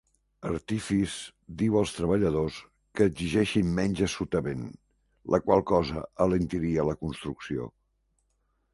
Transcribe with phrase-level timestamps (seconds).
[0.51, 1.17] Artifis
[1.59, 2.57] diu als treballadors
[3.01, 4.67] que exigeixin menys assotament,
[5.37, 7.73] la qual cosa alentiria la construcció.